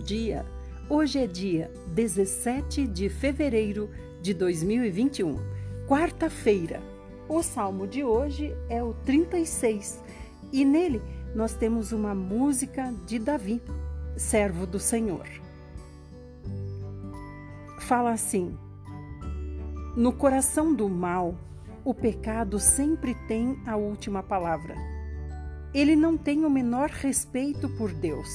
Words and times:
dia! 0.00 0.46
Hoje 0.88 1.18
é 1.18 1.26
dia 1.26 1.70
17 1.94 2.86
de 2.86 3.08
fevereiro 3.08 3.90
de 4.20 4.34
2021, 4.34 5.36
quarta-feira. 5.86 6.82
O 7.28 7.42
salmo 7.42 7.86
de 7.86 8.02
hoje 8.02 8.56
é 8.68 8.82
o 8.82 8.92
36 8.92 10.02
e 10.52 10.64
nele 10.64 11.00
nós 11.34 11.54
temos 11.54 11.92
uma 11.92 12.14
música 12.14 12.92
de 13.06 13.18
Davi, 13.18 13.62
servo 14.16 14.66
do 14.66 14.80
Senhor. 14.80 15.28
Fala 17.80 18.10
assim: 18.10 18.56
No 19.96 20.12
coração 20.12 20.74
do 20.74 20.88
mal, 20.88 21.36
o 21.84 21.94
pecado 21.94 22.58
sempre 22.58 23.14
tem 23.28 23.60
a 23.66 23.76
última 23.76 24.22
palavra. 24.22 24.74
Ele 25.72 25.94
não 25.94 26.16
tem 26.16 26.44
o 26.44 26.50
menor 26.50 26.88
respeito 26.88 27.68
por 27.76 27.92
Deus. 27.92 28.28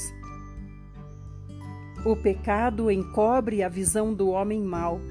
O 2.05 2.16
pecado 2.16 2.91
encobre 2.91 3.64
a 3.64 3.68
visão 3.68 4.14
do 4.14 4.30
homem 4.30 4.62
mau. 4.62 5.02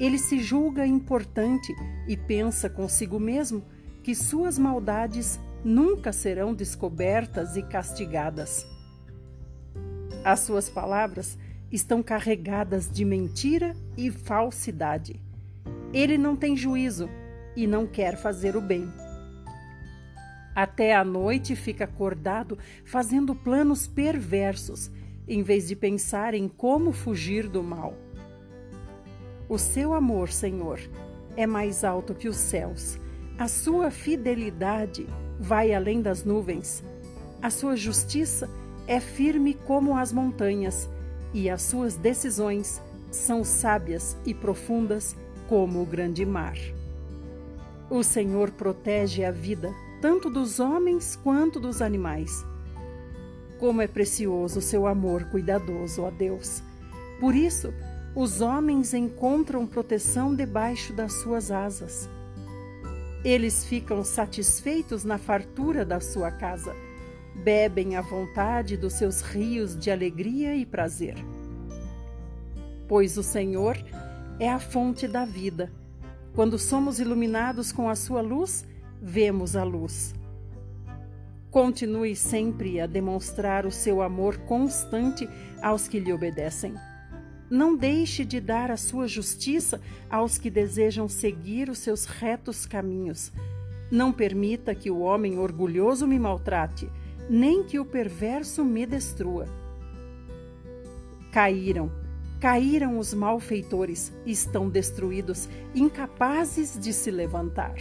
Ele 0.00 0.16
se 0.16 0.40
julga 0.40 0.86
importante 0.86 1.74
e 2.08 2.16
pensa 2.16 2.70
consigo 2.70 3.20
mesmo 3.20 3.62
que 4.02 4.14
suas 4.14 4.58
maldades 4.58 5.38
nunca 5.62 6.10
serão 6.10 6.54
descobertas 6.54 7.54
e 7.54 7.62
castigadas. 7.62 8.66
As 10.24 10.40
suas 10.40 10.70
palavras 10.70 11.38
estão 11.70 12.02
carregadas 12.02 12.90
de 12.90 13.04
mentira 13.04 13.76
e 13.94 14.10
falsidade. 14.10 15.20
Ele 15.92 16.16
não 16.16 16.34
tem 16.34 16.56
juízo 16.56 17.10
e 17.54 17.66
não 17.66 17.86
quer 17.86 18.16
fazer 18.16 18.56
o 18.56 18.60
bem. 18.62 18.90
Até 20.54 20.94
a 20.94 21.04
noite 21.04 21.54
fica 21.54 21.84
acordado 21.84 22.58
fazendo 22.86 23.34
planos 23.34 23.86
perversos, 23.86 24.90
em 25.32 25.42
vez 25.42 25.66
de 25.66 25.74
pensar 25.74 26.34
em 26.34 26.46
como 26.46 26.92
fugir 26.92 27.48
do 27.48 27.62
mal. 27.62 27.94
O 29.48 29.56
seu 29.56 29.94
amor, 29.94 30.28
Senhor, 30.28 30.78
é 31.34 31.46
mais 31.46 31.84
alto 31.84 32.14
que 32.14 32.28
os 32.28 32.36
céus. 32.36 32.98
A 33.38 33.48
sua 33.48 33.90
fidelidade 33.90 35.06
vai 35.40 35.72
além 35.72 36.02
das 36.02 36.22
nuvens. 36.22 36.84
A 37.40 37.48
sua 37.48 37.76
justiça 37.76 38.46
é 38.86 39.00
firme 39.00 39.54
como 39.54 39.96
as 39.96 40.12
montanhas, 40.12 40.86
e 41.32 41.48
as 41.48 41.62
suas 41.62 41.96
decisões 41.96 42.82
são 43.10 43.42
sábias 43.42 44.14
e 44.26 44.34
profundas 44.34 45.16
como 45.48 45.80
o 45.80 45.86
grande 45.86 46.26
mar. 46.26 46.58
O 47.88 48.02
Senhor 48.02 48.50
protege 48.50 49.24
a 49.24 49.30
vida, 49.30 49.74
tanto 49.98 50.28
dos 50.28 50.60
homens 50.60 51.16
quanto 51.16 51.58
dos 51.58 51.80
animais. 51.80 52.44
Como 53.62 53.80
é 53.80 53.86
precioso 53.86 54.58
o 54.58 54.60
seu 54.60 54.88
amor 54.88 55.26
cuidadoso, 55.26 56.02
ó 56.02 56.10
Deus. 56.10 56.60
Por 57.20 57.32
isso, 57.32 57.72
os 58.12 58.40
homens 58.40 58.92
encontram 58.92 59.68
proteção 59.68 60.34
debaixo 60.34 60.92
das 60.92 61.12
suas 61.20 61.52
asas. 61.52 62.10
Eles 63.24 63.64
ficam 63.64 64.02
satisfeitos 64.02 65.04
na 65.04 65.16
fartura 65.16 65.84
da 65.84 66.00
sua 66.00 66.32
casa, 66.32 66.74
bebem 67.36 67.94
à 67.94 68.00
vontade 68.00 68.76
dos 68.76 68.94
seus 68.94 69.20
rios 69.20 69.78
de 69.78 69.92
alegria 69.92 70.56
e 70.56 70.66
prazer. 70.66 71.14
Pois 72.88 73.16
o 73.16 73.22
Senhor 73.22 73.78
é 74.40 74.50
a 74.50 74.58
fonte 74.58 75.06
da 75.06 75.24
vida 75.24 75.70
quando 76.34 76.58
somos 76.58 76.98
iluminados 76.98 77.70
com 77.70 77.88
a 77.88 77.94
sua 77.94 78.22
luz, 78.22 78.66
vemos 79.00 79.54
a 79.54 79.62
luz. 79.62 80.20
Continue 81.52 82.16
sempre 82.16 82.80
a 82.80 82.86
demonstrar 82.86 83.66
o 83.66 83.70
seu 83.70 84.00
amor 84.00 84.38
constante 84.38 85.28
aos 85.60 85.86
que 85.86 86.00
lhe 86.00 86.10
obedecem. 86.10 86.74
Não 87.50 87.76
deixe 87.76 88.24
de 88.24 88.40
dar 88.40 88.70
a 88.70 88.76
sua 88.78 89.06
justiça 89.06 89.78
aos 90.08 90.38
que 90.38 90.48
desejam 90.48 91.06
seguir 91.10 91.68
os 91.68 91.78
seus 91.78 92.06
retos 92.06 92.64
caminhos. 92.64 93.30
Não 93.90 94.10
permita 94.10 94.74
que 94.74 94.90
o 94.90 95.00
homem 95.00 95.38
orgulhoso 95.38 96.06
me 96.06 96.18
maltrate, 96.18 96.90
nem 97.28 97.62
que 97.62 97.78
o 97.78 97.84
perverso 97.84 98.64
me 98.64 98.86
destrua. 98.86 99.46
Caíram, 101.30 101.92
Caíram 102.40 102.98
os 102.98 103.12
malfeitores, 103.12 104.10
estão 104.24 104.70
destruídos, 104.70 105.48
incapazes 105.74 106.76
de 106.80 106.94
se 106.94 107.10
levantar. 107.10 107.76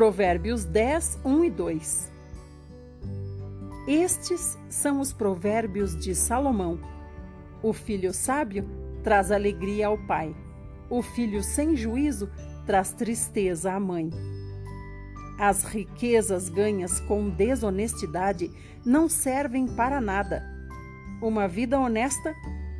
Provérbios 0.00 0.64
10, 0.64 1.20
1 1.26 1.44
e 1.44 1.50
2 1.50 2.12
Estes 3.86 4.58
são 4.70 4.98
os 4.98 5.12
provérbios 5.12 5.94
de 5.94 6.14
Salomão. 6.14 6.80
O 7.62 7.74
filho 7.74 8.10
sábio 8.14 8.66
traz 9.04 9.30
alegria 9.30 9.88
ao 9.88 9.98
pai, 9.98 10.34
o 10.88 11.02
filho 11.02 11.42
sem 11.42 11.76
juízo 11.76 12.30
traz 12.64 12.94
tristeza 12.94 13.74
à 13.74 13.78
mãe. 13.78 14.08
As 15.38 15.64
riquezas 15.64 16.48
ganhas 16.48 16.98
com 17.00 17.28
desonestidade 17.28 18.50
não 18.82 19.06
servem 19.06 19.66
para 19.66 20.00
nada. 20.00 20.42
Uma 21.20 21.46
vida 21.46 21.78
honesta 21.78 22.34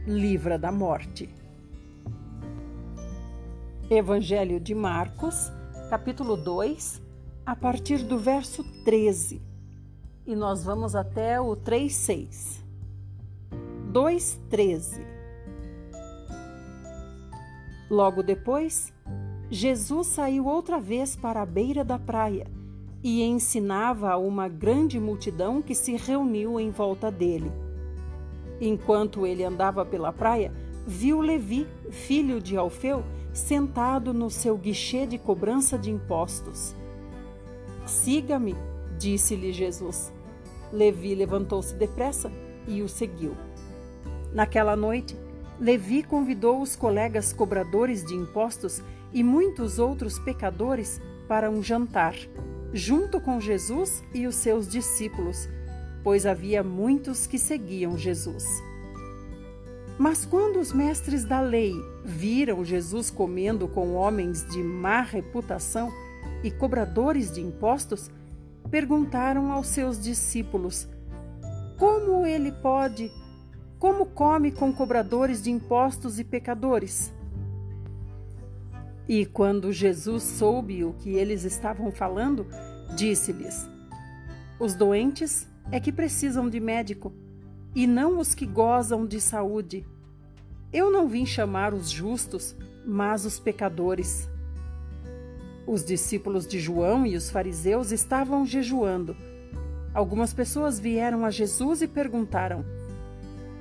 livra 0.06 0.58
da 0.58 0.72
morte. 0.72 1.28
Evangelho 3.90 4.58
de 4.58 4.74
Marcos, 4.74 5.52
capítulo 5.90 6.34
2, 6.34 7.09
a 7.50 7.56
partir 7.56 8.04
do 8.04 8.16
verso 8.16 8.62
13. 8.84 9.42
E 10.24 10.36
nós 10.36 10.62
vamos 10.62 10.94
até 10.94 11.40
o 11.40 11.56
3:6. 11.56 12.64
2:13. 13.90 15.04
Logo 17.90 18.22
depois, 18.22 18.92
Jesus 19.50 20.06
saiu 20.06 20.46
outra 20.46 20.78
vez 20.78 21.16
para 21.16 21.42
a 21.42 21.44
beira 21.46 21.84
da 21.84 21.98
praia 21.98 22.46
e 23.02 23.20
ensinava 23.20 24.10
a 24.10 24.16
uma 24.16 24.46
grande 24.46 25.00
multidão 25.00 25.60
que 25.60 25.74
se 25.74 25.96
reuniu 25.96 26.60
em 26.60 26.70
volta 26.70 27.10
dele. 27.10 27.50
Enquanto 28.60 29.26
ele 29.26 29.42
andava 29.42 29.84
pela 29.84 30.12
praia, 30.12 30.52
viu 30.86 31.20
Levi, 31.20 31.66
filho 31.90 32.40
de 32.40 32.56
Alfeu, 32.56 33.02
sentado 33.32 34.14
no 34.14 34.30
seu 34.30 34.56
guichê 34.56 35.04
de 35.04 35.18
cobrança 35.18 35.76
de 35.76 35.90
impostos. 35.90 36.78
Siga-me, 37.90 38.54
disse-lhe 38.96 39.52
Jesus. 39.52 40.12
Levi 40.72 41.12
levantou-se 41.12 41.74
depressa 41.74 42.30
e 42.68 42.82
o 42.82 42.88
seguiu. 42.88 43.36
Naquela 44.32 44.76
noite, 44.76 45.16
Levi 45.58 46.04
convidou 46.04 46.62
os 46.62 46.76
colegas 46.76 47.32
cobradores 47.32 48.04
de 48.04 48.14
impostos 48.14 48.80
e 49.12 49.24
muitos 49.24 49.80
outros 49.80 50.20
pecadores 50.20 51.00
para 51.26 51.50
um 51.50 51.60
jantar, 51.60 52.14
junto 52.72 53.20
com 53.20 53.40
Jesus 53.40 54.04
e 54.14 54.24
os 54.24 54.36
seus 54.36 54.68
discípulos, 54.68 55.48
pois 56.04 56.24
havia 56.26 56.62
muitos 56.62 57.26
que 57.26 57.40
seguiam 57.40 57.98
Jesus. 57.98 58.44
Mas 59.98 60.24
quando 60.24 60.60
os 60.60 60.72
mestres 60.72 61.24
da 61.24 61.40
lei 61.40 61.74
viram 62.04 62.64
Jesus 62.64 63.10
comendo 63.10 63.66
com 63.66 63.94
homens 63.94 64.46
de 64.46 64.62
má 64.62 65.02
reputação 65.02 65.92
e 66.42 66.50
cobradores 66.50 67.30
de 67.30 67.40
impostos, 67.40 68.10
perguntaram 68.70 69.50
aos 69.52 69.66
seus 69.66 70.00
discípulos: 70.00 70.88
Como 71.78 72.24
ele 72.24 72.52
pode? 72.52 73.10
Como 73.78 74.06
come 74.06 74.50
com 74.52 74.72
cobradores 74.72 75.42
de 75.42 75.50
impostos 75.50 76.18
e 76.18 76.24
pecadores? 76.24 77.12
E 79.08 79.26
quando 79.26 79.72
Jesus 79.72 80.22
soube 80.22 80.84
o 80.84 80.92
que 80.92 81.10
eles 81.10 81.44
estavam 81.44 81.90
falando, 81.90 82.46
disse-lhes: 82.94 83.68
Os 84.58 84.74
doentes 84.74 85.48
é 85.72 85.80
que 85.80 85.90
precisam 85.90 86.48
de 86.48 86.60
médico, 86.60 87.12
e 87.74 87.86
não 87.86 88.18
os 88.18 88.34
que 88.34 88.46
gozam 88.46 89.06
de 89.06 89.20
saúde. 89.20 89.86
Eu 90.72 90.92
não 90.92 91.08
vim 91.08 91.26
chamar 91.26 91.74
os 91.74 91.90
justos, 91.90 92.54
mas 92.86 93.24
os 93.24 93.40
pecadores. 93.40 94.28
Os 95.70 95.84
discípulos 95.84 96.48
de 96.48 96.58
João 96.58 97.06
e 97.06 97.14
os 97.14 97.30
fariseus 97.30 97.92
estavam 97.92 98.44
jejuando. 98.44 99.16
Algumas 99.94 100.34
pessoas 100.34 100.80
vieram 100.80 101.24
a 101.24 101.30
Jesus 101.30 101.80
e 101.80 101.86
perguntaram: 101.86 102.64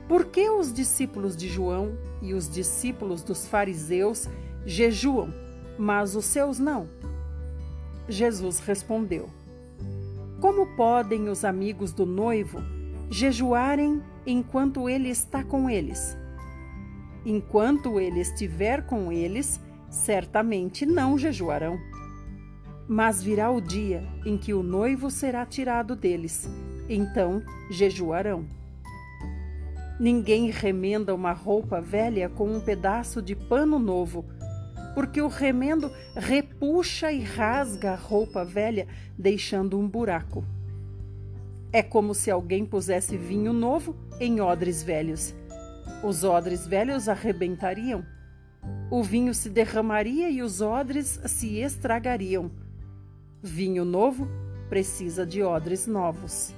Por 0.07 0.25
que 0.25 0.50
os 0.50 0.73
discípulos 0.73 1.38
de 1.38 1.47
João 1.47 1.95
e 2.19 2.33
os 2.33 2.50
discípulos 2.50 3.21
dos 3.21 3.47
fariseus 3.47 4.27
jejuam, 4.65 5.31
mas 5.77 6.15
os 6.15 6.25
seus 6.25 6.57
não. 6.57 6.89
Jesus 8.07 8.57
respondeu: 8.57 9.29
Como 10.41 10.65
podem 10.75 11.29
os 11.29 11.45
amigos 11.45 11.94
do 11.94 12.07
noivo 12.07 12.59
jejuarem 13.07 14.01
enquanto 14.25 14.89
ele 14.89 15.09
está 15.09 15.44
com 15.44 15.69
eles? 15.69 16.17
Enquanto 17.23 18.00
ele 18.00 18.19
estiver 18.19 18.83
com 18.88 19.11
eles, 19.11 19.61
certamente 19.91 20.88
não 20.88 21.15
jejuarão. 21.15 21.88
Mas 22.91 23.21
virá 23.21 23.51
o 23.51 23.62
dia 23.62 24.03
em 24.25 24.36
que 24.36 24.51
o 24.51 24.63
noivo 24.63 25.12
será 25.12 25.45
tirado 25.45 25.95
deles, 25.95 26.50
Então 26.89 27.44
jejuarão. 27.69 28.47
Ninguém 30.00 30.50
remenda 30.50 31.13
uma 31.13 31.31
roupa 31.31 31.80
velha 31.80 32.30
com 32.30 32.50
um 32.51 32.59
pedaço 32.59 33.21
de 33.21 33.36
pano 33.36 33.77
novo, 33.77 34.25
porque 34.95 35.21
o 35.21 35.27
remendo 35.27 35.91
repuxa 36.15 37.12
e 37.12 37.21
rasga 37.21 37.91
a 37.91 37.95
roupa 37.95 38.44
velha, 38.44 38.88
deixando 39.15 39.77
um 39.77 39.88
buraco. 39.88 40.44
É 41.71 41.83
como 41.83 42.15
se 42.15 42.31
alguém 42.31 42.65
pusesse 42.65 43.15
vinho 43.15 43.53
novo 43.53 43.95
em 44.19 44.42
odres 44.42 44.81
velhos. 44.81 45.35
Os 46.03 46.24
odres 46.24 46.65
velhos 46.65 47.07
arrebentariam. 47.07 48.03
O 48.89 49.03
vinho 49.03 49.35
se 49.35 49.47
derramaria 49.47 50.27
e 50.31 50.42
os 50.42 50.59
odres 50.59 51.21
se 51.27 51.59
estragariam. 51.59 52.50
Vinho 53.41 53.86
novo 53.86 54.27
precisa 54.68 55.25
de 55.25 55.41
odres 55.41 55.88
novos. 55.88 56.53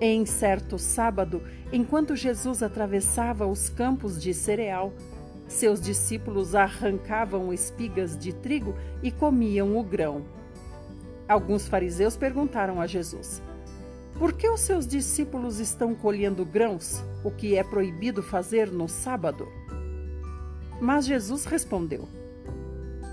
Em 0.00 0.24
certo 0.24 0.78
sábado, 0.78 1.42
enquanto 1.70 2.16
Jesus 2.16 2.62
atravessava 2.62 3.46
os 3.46 3.68
campos 3.68 4.20
de 4.20 4.32
cereal, 4.32 4.94
seus 5.46 5.78
discípulos 5.78 6.54
arrancavam 6.54 7.52
espigas 7.52 8.16
de 8.16 8.32
trigo 8.32 8.74
e 9.02 9.12
comiam 9.12 9.76
o 9.76 9.82
grão. 9.82 10.24
Alguns 11.28 11.68
fariseus 11.68 12.16
perguntaram 12.16 12.80
a 12.80 12.86
Jesus: 12.86 13.42
Por 14.18 14.32
que 14.32 14.48
os 14.48 14.60
seus 14.60 14.86
discípulos 14.86 15.60
estão 15.60 15.94
colhendo 15.94 16.46
grãos, 16.46 17.04
o 17.22 17.30
que 17.30 17.56
é 17.56 17.62
proibido 17.62 18.22
fazer 18.22 18.72
no 18.72 18.88
sábado? 18.88 19.46
Mas 20.80 21.04
Jesus 21.04 21.44
respondeu: 21.44 22.21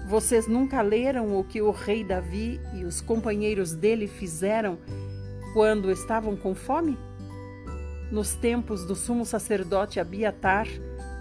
Vocês 0.09 0.47
nunca 0.47 0.81
leram 0.81 1.37
o 1.37 1.43
que 1.43 1.61
o 1.61 1.69
rei 1.69 2.03
Davi 2.03 2.59
e 2.73 2.83
os 2.83 2.99
companheiros 2.99 3.75
dele 3.75 4.07
fizeram 4.07 4.79
quando 5.53 5.91
estavam 5.91 6.35
com 6.35 6.55
fome? 6.55 6.97
Nos 8.11 8.33
tempos 8.33 8.83
do 8.83 8.95
sumo 8.95 9.23
sacerdote 9.23 9.99
Abiatar, 9.99 10.65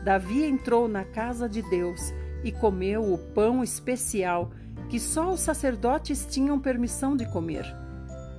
Davi 0.02 0.42
entrou 0.42 0.88
na 0.88 1.04
casa 1.04 1.46
de 1.46 1.60
Deus 1.60 2.00
e 2.42 2.50
comeu 2.50 3.12
o 3.12 3.18
pão 3.18 3.62
especial 3.62 4.50
que 4.88 4.98
só 4.98 5.34
os 5.34 5.40
sacerdotes 5.40 6.24
tinham 6.24 6.58
permissão 6.58 7.14
de 7.14 7.30
comer, 7.30 7.66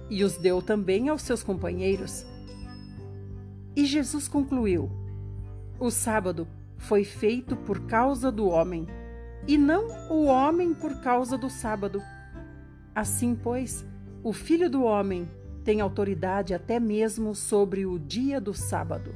e 0.10 0.24
os 0.24 0.36
deu 0.36 0.63
também 0.63 1.10
aos 1.10 1.22
seus 1.22 1.44
companheiros. 1.44 2.25
E 3.75 3.86
Jesus 3.86 4.28
concluiu: 4.28 4.90
O 5.80 5.92
sábado 5.92 6.48
foi 6.75 7.04
feito 7.04 7.56
por 7.56 7.81
causa 7.81 8.31
do 8.31 8.48
homem, 8.48 8.88
e 9.47 9.57
não 9.57 9.88
o 10.09 10.25
homem 10.25 10.74
por 10.74 11.01
causa 11.01 11.38
do 11.38 11.50
sábado. 11.50 12.01
Assim, 12.94 13.36
pois, 13.36 13.86
o 14.24 14.33
Filho 14.33 14.69
do 14.69 14.83
Homem 14.83 15.30
tem 15.63 15.81
autoridade 15.81 16.53
até 16.53 16.80
mesmo 16.80 17.36
sobre 17.36 17.86
o 17.86 17.97
dia 18.00 18.41
do 18.41 18.53
sábado. 18.53 19.13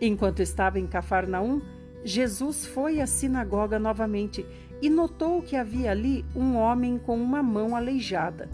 Enquanto 0.00 0.40
estava 0.40 0.78
em 0.78 0.86
Cafarnaum, 0.86 1.60
Jesus 2.04 2.66
foi 2.66 3.00
à 3.00 3.06
sinagoga 3.06 3.78
novamente 3.78 4.44
e 4.80 4.90
notou 4.90 5.40
que 5.40 5.56
havia 5.56 5.90
ali 5.90 6.24
um 6.34 6.56
homem 6.56 6.98
com 6.98 7.16
uma 7.16 7.42
mão 7.42 7.76
aleijada. 7.76 8.50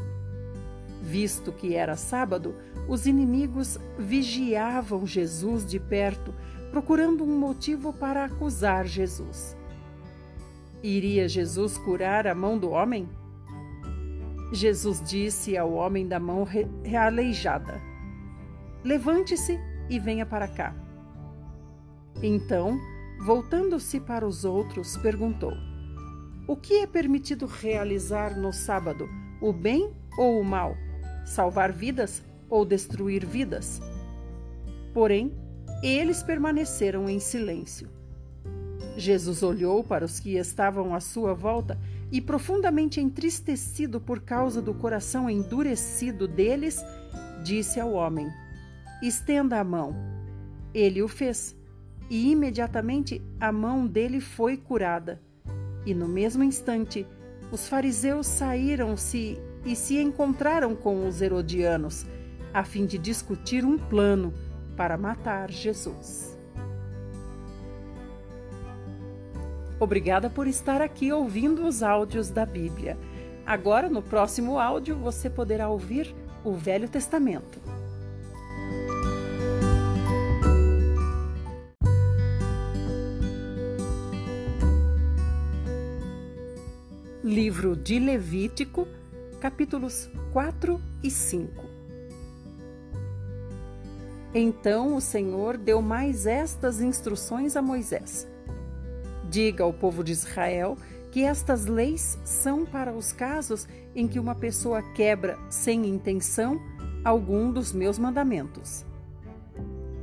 Visto 1.03 1.53
que 1.53 1.75
era 1.75 1.97
sábado, 1.97 2.55
os 2.87 3.07
inimigos 3.07 3.79
vigiavam 3.99 5.07
Jesus 5.07 5.67
de 5.67 5.81
perto, 5.81 6.35
procurando 6.71 7.25
um 7.25 7.39
motivo 7.39 7.93
para 7.93 8.25
acusar 8.25 8.87
Jesus. 8.87 9.58
Iria 10.83 11.29
Jesus 11.29 11.77
curar 11.77 12.27
a 12.27 12.35
mão 12.35 12.57
do 12.57 12.71
homem? 12.71 13.09
Jesus 14.53 15.03
disse 15.03 15.57
ao 15.57 15.73
homem 15.73 16.07
da 16.07 16.21
mão 16.21 16.47
realeijada: 16.85 17.81
Levante-se 18.85 19.59
e 19.91 19.99
venha 19.99 20.25
para 20.25 20.47
cá. 20.47 20.75
Então, 22.23 22.79
voltando-se 23.21 23.99
para 23.99 24.27
os 24.27 24.45
outros, 24.45 24.97
perguntou: 24.99 25.53
O 26.47 26.57
que 26.57 26.75
é 26.75 26.87
permitido 26.87 27.47
realizar 27.47 28.39
no 28.39 28.53
sábado, 28.53 29.09
o 29.41 29.53
bem 29.53 29.93
ou 30.17 30.41
o 30.41 30.45
mal? 30.45 30.77
Salvar 31.27 31.73
vidas 31.73 32.23
ou 32.49 32.65
destruir 32.65 33.27
vidas? 33.27 33.81
Porém, 34.95 35.33
eles 35.83 36.23
permaneceram 36.23 37.09
em 37.09 37.19
silêncio. 37.19 37.98
Jesus 38.99 39.45
olhou 39.45 39.85
para 39.85 40.05
os 40.05 40.19
que 40.19 40.37
estavam 40.37 40.93
à 40.93 40.99
sua 40.99 41.33
volta 41.33 41.79
e, 42.11 42.21
profundamente 42.21 43.01
entristecido 43.01 44.01
por 44.01 44.21
causa 44.21 44.61
do 44.61 44.75
coração 44.75 45.31
endurecido 45.31 46.27
deles, 46.27 46.85
disse 47.45 47.79
ao 47.79 47.93
homem: 47.93 48.29
Estenda 49.01 49.61
a 49.61 49.65
mão. 49.65 49.95
Ele 50.75 51.01
o 51.01 51.09
fez, 51.09 51.57
e 52.11 52.31
imediatamente 52.31 53.23
a 53.39 53.53
mão 53.53 53.87
dele 53.87 54.21
foi 54.21 54.57
curada. 54.57 55.23
E 55.87 55.95
no 55.95 56.09
mesmo 56.09 56.43
instante, 56.43 57.07
os 57.53 57.69
fariseus 57.69 58.27
saíram-se 58.27 59.39
e 59.65 59.77
se 59.77 59.99
encontraram 59.99 60.75
com 60.75 61.07
os 61.07 61.23
herodianos, 61.23 62.05
a 62.53 62.65
fim 62.65 62.85
de 62.85 62.99
discutir 62.99 63.65
um 63.65 63.79
plano 63.79 64.35
para 64.77 64.99
matar 64.99 65.51
Jesus. 65.51 66.38
Obrigada 69.81 70.29
por 70.29 70.49
estar 70.49 70.83
aqui 70.83 71.13
ouvindo 71.13 71.65
os 71.65 71.83
áudios 71.85 72.31
da 72.31 72.45
Bíblia. 72.45 72.99
Agora, 73.47 73.89
no 73.89 74.03
próximo 74.03 74.59
áudio, 74.59 74.97
você 74.97 75.31
poderá 75.31 75.69
ouvir 75.69 76.15
o 76.45 76.53
Velho 76.53 76.89
Testamento. 76.89 77.61
Livro 87.23 87.77
de 87.77 88.01
Levítico, 88.01 88.89
capítulos 89.41 90.11
4 90.33 90.81
e 91.05 91.11
5. 91.11 91.65
Então 94.35 94.97
o 94.97 95.01
Senhor 95.01 95.57
deu 95.57 95.81
mais 95.81 96.27
estas 96.27 96.81
instruções 96.81 97.57
a 97.57 97.63
Moisés 97.63 98.27
Diga 99.29 99.65
ao 99.65 99.73
povo 99.73 100.03
de 100.03 100.13
Israel 100.13 100.77
que 101.11 101.25
estas 101.25 101.67
leis 101.67 102.19
são 102.25 102.65
para 102.65 102.93
os 102.93 103.13
casos 103.13 103.67
em 103.95 104.07
que 104.07 104.19
uma 104.19 104.35
pessoa 104.35 104.83
quebra 104.95 105.39
sem 105.51 105.87
intenção 105.87 106.61
algum 107.05 107.51
dos 107.51 107.73
meus 107.73 107.99
mandamentos. 107.99 108.85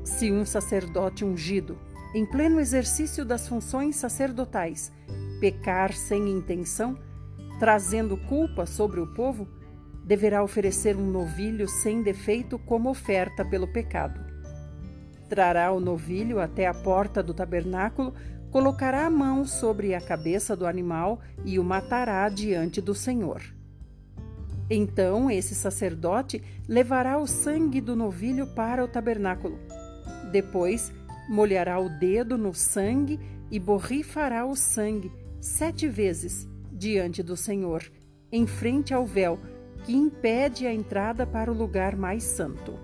Se 0.03 0.31
um 0.31 0.45
sacerdote 0.45 1.25
ungido, 1.25 1.77
em 2.13 2.25
pleno 2.25 2.59
exercício 2.59 3.25
das 3.25 3.47
funções 3.47 3.95
sacerdotais, 3.95 4.91
pecar 5.39 5.93
sem 5.93 6.29
intenção, 6.29 6.97
trazendo 7.59 8.15
culpa 8.15 8.65
sobre 8.65 8.99
o 8.99 9.07
povo, 9.07 9.47
deverá 10.03 10.43
oferecer 10.43 10.95
um 10.95 11.09
novilho 11.09 11.67
sem 11.67 12.01
defeito 12.01 12.59
como 12.59 12.89
oferta 12.89 13.43
pelo 13.43 13.67
pecado. 13.67 14.19
Trará 15.27 15.71
o 15.71 15.79
novilho 15.79 16.39
até 16.39 16.67
a 16.67 16.73
porta 16.73 17.23
do 17.23 17.33
tabernáculo 17.33 18.13
colocará 18.55 19.05
a 19.05 19.09
mão 19.09 19.43
sobre 19.43 19.93
a 19.93 19.99
cabeça 19.99 20.55
do 20.55 20.65
animal 20.65 21.19
e 21.43 21.59
o 21.59 21.63
matará 21.63 22.29
diante 22.29 22.79
do 22.79 22.95
Senhor. 22.95 23.41
Então 24.69 25.29
esse 25.29 25.53
sacerdote 25.53 26.41
levará 26.65 27.17
o 27.17 27.27
sangue 27.27 27.81
do 27.81 27.97
novilho 27.97 28.47
para 28.47 28.81
o 28.81 28.87
tabernáculo. 28.87 29.59
Depois 30.31 30.89
molhará 31.27 31.77
o 31.81 31.89
dedo 31.99 32.37
no 32.37 32.53
sangue 32.53 33.19
e 33.51 33.59
borrifará 33.59 34.45
o 34.45 34.55
sangue 34.55 35.11
sete 35.41 35.89
vezes 35.89 36.47
diante 36.71 37.21
do 37.21 37.35
Senhor, 37.35 37.83
em 38.31 38.47
frente 38.47 38.93
ao 38.93 39.05
véu 39.05 39.37
que 39.83 39.93
impede 39.93 40.65
a 40.65 40.73
entrada 40.73 41.27
para 41.27 41.51
o 41.51 41.53
lugar 41.53 41.97
mais 41.97 42.23
santo. 42.23 42.79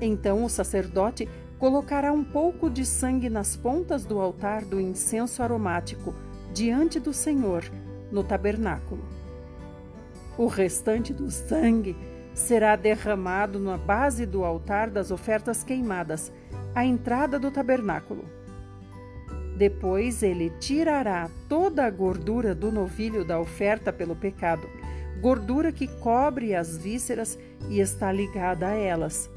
Então 0.00 0.42
o 0.42 0.48
sacerdote 0.48 1.28
Colocará 1.58 2.12
um 2.12 2.22
pouco 2.22 2.70
de 2.70 2.86
sangue 2.86 3.28
nas 3.28 3.56
pontas 3.56 4.04
do 4.04 4.20
altar 4.20 4.64
do 4.64 4.80
incenso 4.80 5.42
aromático, 5.42 6.14
diante 6.54 7.00
do 7.00 7.12
Senhor, 7.12 7.64
no 8.12 8.22
tabernáculo. 8.22 9.02
O 10.36 10.46
restante 10.46 11.12
do 11.12 11.28
sangue 11.32 11.96
será 12.32 12.76
derramado 12.76 13.58
na 13.58 13.76
base 13.76 14.24
do 14.24 14.44
altar 14.44 14.88
das 14.88 15.10
ofertas 15.10 15.64
queimadas, 15.64 16.32
à 16.76 16.84
entrada 16.84 17.40
do 17.40 17.50
tabernáculo. 17.50 18.24
Depois 19.56 20.22
ele 20.22 20.50
tirará 20.60 21.28
toda 21.48 21.84
a 21.84 21.90
gordura 21.90 22.54
do 22.54 22.70
novilho 22.70 23.24
da 23.24 23.40
oferta 23.40 23.92
pelo 23.92 24.14
pecado, 24.14 24.68
gordura 25.20 25.72
que 25.72 25.88
cobre 25.88 26.54
as 26.54 26.78
vísceras 26.78 27.36
e 27.68 27.80
está 27.80 28.12
ligada 28.12 28.68
a 28.68 28.74
elas 28.74 29.28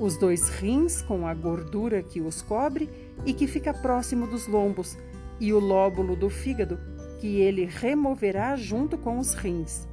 os 0.00 0.16
dois 0.16 0.48
rins 0.48 1.02
com 1.02 1.26
a 1.26 1.34
gordura 1.34 2.02
que 2.02 2.20
os 2.20 2.40
cobre 2.40 2.88
e 3.26 3.34
que 3.34 3.46
fica 3.46 3.72
próximo 3.74 4.26
dos 4.26 4.46
lombos, 4.48 4.96
e 5.38 5.52
o 5.52 5.60
lóbulo 5.60 6.16
do 6.16 6.30
fígado, 6.30 6.80
que 7.20 7.40
ele 7.40 7.66
removerá 7.66 8.56
junto 8.56 8.96
com 8.96 9.18
os 9.18 9.34
rins. 9.34 9.86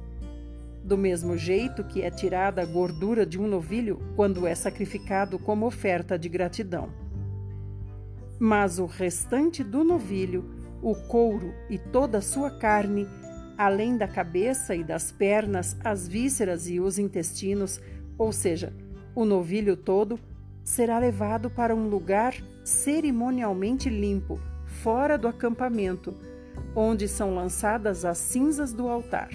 do 0.88 0.96
mesmo 0.96 1.36
jeito 1.36 1.84
que 1.84 2.00
é 2.00 2.10
tirada 2.10 2.62
a 2.62 2.64
gordura 2.64 3.26
de 3.26 3.38
um 3.38 3.46
novilho 3.46 4.00
quando 4.16 4.46
é 4.46 4.54
sacrificado 4.54 5.38
como 5.38 5.66
oferta 5.66 6.18
de 6.18 6.30
gratidão. 6.30 6.88
Mas 8.38 8.78
o 8.78 8.86
restante 8.86 9.62
do 9.62 9.84
novilho, 9.84 10.48
o 10.80 10.94
couro 10.94 11.52
e 11.68 11.76
toda 11.76 12.18
a 12.18 12.22
sua 12.22 12.50
carne, 12.50 13.06
além 13.58 13.98
da 13.98 14.08
cabeça 14.08 14.74
e 14.74 14.82
das 14.82 15.12
pernas, 15.12 15.76
as 15.84 16.08
vísceras 16.08 16.66
e 16.70 16.80
os 16.80 16.98
intestinos, 16.98 17.78
ou 18.16 18.32
seja, 18.32 18.72
o 19.18 19.24
novilho 19.24 19.76
todo, 19.76 20.16
será 20.62 20.96
levado 20.96 21.50
para 21.50 21.74
um 21.74 21.88
lugar 21.88 22.36
cerimonialmente 22.62 23.90
limpo, 23.90 24.38
fora 24.64 25.18
do 25.18 25.26
acampamento, 25.26 26.14
onde 26.72 27.08
são 27.08 27.34
lançadas 27.34 28.04
as 28.04 28.16
cinzas 28.16 28.72
do 28.72 28.88
altar. 28.88 29.30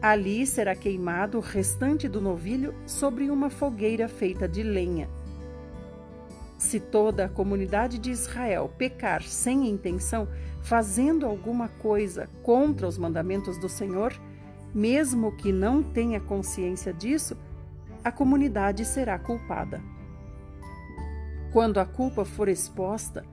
Ali 0.00 0.46
será 0.46 0.74
queimado 0.74 1.36
o 1.36 1.42
restante 1.42 2.08
do 2.08 2.22
novilho 2.22 2.74
sobre 2.86 3.28
uma 3.30 3.50
fogueira 3.50 4.08
feita 4.08 4.48
de 4.48 4.62
lenha. 4.62 5.10
Se 6.56 6.80
toda 6.80 7.26
a 7.26 7.28
comunidade 7.28 7.98
de 7.98 8.12
Israel 8.12 8.72
pecar 8.78 9.22
sem 9.24 9.68
intenção, 9.68 10.26
fazendo 10.62 11.26
alguma 11.26 11.68
coisa 11.68 12.30
contra 12.42 12.88
os 12.88 12.96
mandamentos 12.96 13.58
do 13.58 13.68
Senhor, 13.68 14.18
mesmo 14.74 15.36
que 15.36 15.52
não 15.52 15.82
tenha 15.82 16.18
consciência 16.18 16.94
disso, 16.94 17.36
a 18.04 18.12
comunidade 18.12 18.84
será 18.84 19.18
culpada. 19.18 19.82
Quando 21.50 21.80
a 21.80 21.86
culpa 21.86 22.24
for 22.24 22.48
exposta, 22.48 23.24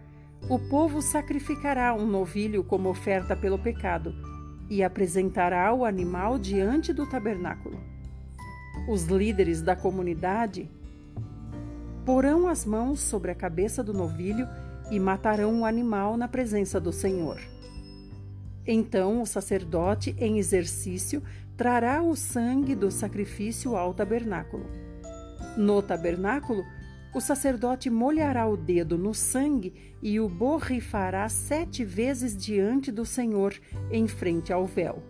o 0.49 0.57
povo 0.57 1.01
sacrificará 1.01 1.93
um 1.93 2.07
novilho 2.07 2.63
como 2.63 2.89
oferta 2.89 3.35
pelo 3.35 3.59
pecado 3.59 4.15
e 4.69 4.81
apresentará 4.81 5.73
o 5.73 5.83
animal 5.83 6.39
diante 6.39 6.93
do 6.93 7.05
tabernáculo. 7.05 7.77
Os 8.87 9.03
líderes 9.05 9.61
da 9.61 9.75
comunidade 9.75 10.71
porão 12.05 12.47
as 12.47 12.65
mãos 12.65 13.01
sobre 13.01 13.29
a 13.31 13.35
cabeça 13.35 13.83
do 13.83 13.93
novilho 13.93 14.47
e 14.89 14.99
matarão 14.99 15.61
o 15.61 15.65
animal 15.65 16.15
na 16.15 16.27
presença 16.27 16.79
do 16.79 16.93
Senhor. 16.93 17.39
Então 18.65 19.21
o 19.21 19.25
sacerdote, 19.25 20.15
em 20.17 20.37
exercício, 20.37 21.21
trará 21.61 22.01
o 22.01 22.15
sangue 22.15 22.73
do 22.73 22.89
sacrifício 22.89 23.75
ao 23.75 23.93
tabernáculo. 23.93 24.65
No 25.55 25.79
tabernáculo, 25.79 26.65
o 27.13 27.21
sacerdote 27.21 27.87
molhará 27.87 28.47
o 28.47 28.57
dedo 28.57 28.97
no 28.97 29.13
sangue 29.13 29.95
e 30.01 30.19
o 30.19 30.27
borrifará 30.27 31.29
sete 31.29 31.85
vezes 31.85 32.35
diante 32.35 32.91
do 32.91 33.05
Senhor, 33.05 33.53
em 33.91 34.07
frente 34.07 34.51
ao 34.51 34.65
véu. 34.65 35.03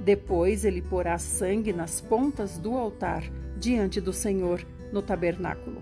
Depois 0.00 0.64
ele 0.64 0.82
porá 0.82 1.16
sangue 1.18 1.72
nas 1.72 2.00
pontas 2.00 2.58
do 2.58 2.76
altar, 2.76 3.22
diante 3.56 4.00
do 4.00 4.12
Senhor, 4.12 4.66
no 4.92 5.00
tabernáculo. 5.02 5.78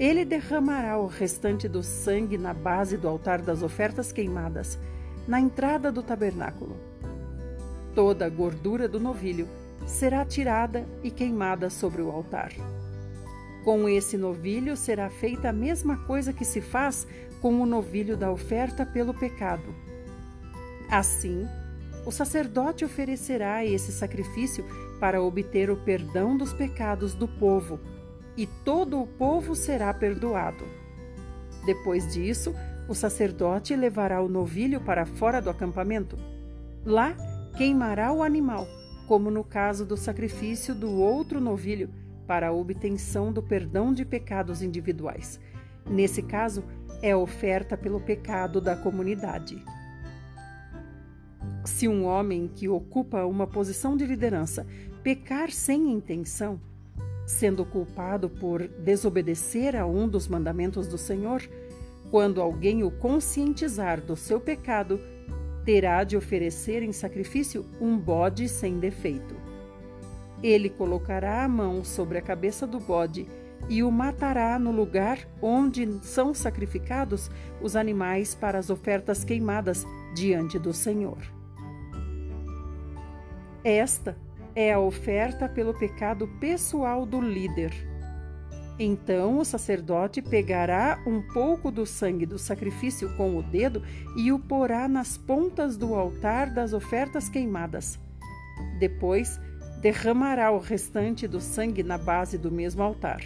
Ele 0.00 0.24
derramará 0.24 0.98
o 0.98 1.06
restante 1.06 1.68
do 1.68 1.80
sangue 1.80 2.36
na 2.36 2.52
base 2.52 2.96
do 2.96 3.06
altar 3.06 3.40
das 3.40 3.62
ofertas 3.62 4.10
queimadas, 4.10 4.80
na 5.28 5.40
entrada 5.40 5.92
do 5.92 6.02
tabernáculo. 6.02 6.95
Toda 7.96 8.26
a 8.26 8.28
gordura 8.28 8.86
do 8.86 9.00
novilho 9.00 9.48
será 9.86 10.22
tirada 10.22 10.86
e 11.02 11.10
queimada 11.10 11.70
sobre 11.70 12.02
o 12.02 12.10
altar. 12.10 12.52
Com 13.64 13.88
esse 13.88 14.18
novilho 14.18 14.76
será 14.76 15.08
feita 15.08 15.48
a 15.48 15.52
mesma 15.52 15.96
coisa 16.04 16.30
que 16.30 16.44
se 16.44 16.60
faz 16.60 17.06
com 17.40 17.58
o 17.58 17.64
novilho 17.64 18.14
da 18.14 18.30
oferta 18.30 18.84
pelo 18.84 19.14
pecado. 19.14 19.74
Assim, 20.90 21.48
o 22.04 22.12
sacerdote 22.12 22.84
oferecerá 22.84 23.64
esse 23.64 23.90
sacrifício 23.90 24.62
para 25.00 25.22
obter 25.22 25.70
o 25.70 25.76
perdão 25.78 26.36
dos 26.36 26.52
pecados 26.52 27.14
do 27.14 27.26
povo, 27.26 27.80
e 28.36 28.46
todo 28.46 29.00
o 29.00 29.06
povo 29.06 29.54
será 29.54 29.92
perdoado. 29.94 30.64
Depois 31.64 32.12
disso, 32.12 32.54
o 32.90 32.94
sacerdote 32.94 33.74
levará 33.74 34.20
o 34.20 34.28
novilho 34.28 34.82
para 34.82 35.06
fora 35.06 35.40
do 35.40 35.48
acampamento. 35.48 36.18
Lá, 36.84 37.16
queimará 37.56 38.12
o 38.12 38.22
animal, 38.22 38.68
como 39.08 39.30
no 39.30 39.42
caso 39.42 39.86
do 39.86 39.96
sacrifício 39.96 40.74
do 40.74 40.90
outro 40.92 41.40
novilho 41.40 41.88
para 42.26 42.48
a 42.48 42.52
obtenção 42.52 43.32
do 43.32 43.42
perdão 43.42 43.94
de 43.94 44.04
pecados 44.04 44.62
individuais. 44.62 45.40
Nesse 45.88 46.22
caso, 46.22 46.64
é 47.00 47.14
oferta 47.16 47.76
pelo 47.76 48.00
pecado 48.00 48.60
da 48.60 48.76
comunidade. 48.76 49.62
Se 51.64 51.88
um 51.88 52.04
homem 52.04 52.50
que 52.52 52.68
ocupa 52.68 53.24
uma 53.24 53.46
posição 53.46 53.96
de 53.96 54.06
liderança 54.06 54.66
pecar 55.02 55.50
sem 55.50 55.92
intenção, 55.92 56.60
sendo 57.26 57.64
culpado 57.64 58.28
por 58.28 58.66
desobedecer 58.68 59.74
a 59.74 59.86
um 59.86 60.08
dos 60.08 60.28
mandamentos 60.28 60.86
do 60.86 60.98
Senhor, 60.98 61.42
quando 62.10 62.40
alguém 62.40 62.84
o 62.84 62.90
conscientizar 62.90 64.00
do 64.00 64.16
seu 64.16 64.40
pecado, 64.40 65.00
terá 65.66 66.04
de 66.04 66.16
oferecer 66.16 66.80
em 66.82 66.92
sacrifício 66.92 67.66
um 67.80 67.98
bode 67.98 68.48
sem 68.48 68.78
defeito. 68.78 69.34
Ele 70.40 70.70
colocará 70.70 71.42
a 71.42 71.48
mão 71.48 71.82
sobre 71.82 72.18
a 72.18 72.22
cabeça 72.22 72.66
do 72.66 72.78
bode 72.78 73.26
e 73.68 73.82
o 73.82 73.90
matará 73.90 74.58
no 74.60 74.70
lugar 74.70 75.18
onde 75.42 75.98
são 76.04 76.32
sacrificados 76.32 77.28
os 77.60 77.74
animais 77.74 78.32
para 78.32 78.58
as 78.58 78.70
ofertas 78.70 79.24
queimadas 79.24 79.84
diante 80.14 80.56
do 80.56 80.72
Senhor. 80.72 81.18
Esta 83.64 84.16
é 84.54 84.72
a 84.72 84.78
oferta 84.78 85.48
pelo 85.48 85.74
pecado 85.74 86.28
pessoal 86.38 87.04
do 87.04 87.20
líder. 87.20 87.72
Então 88.78 89.38
o 89.38 89.44
sacerdote 89.44 90.20
pegará 90.20 91.02
um 91.06 91.22
pouco 91.22 91.70
do 91.70 91.86
sangue 91.86 92.26
do 92.26 92.38
sacrifício 92.38 93.14
com 93.16 93.36
o 93.36 93.42
dedo 93.42 93.82
e 94.16 94.30
o 94.30 94.38
porá 94.38 94.86
nas 94.86 95.16
pontas 95.16 95.76
do 95.76 95.94
altar 95.94 96.52
das 96.52 96.74
ofertas 96.74 97.28
queimadas. 97.28 97.98
Depois, 98.78 99.40
derramará 99.80 100.50
o 100.50 100.58
restante 100.58 101.26
do 101.26 101.40
sangue 101.40 101.82
na 101.82 101.96
base 101.96 102.36
do 102.36 102.50
mesmo 102.50 102.82
altar. 102.82 103.22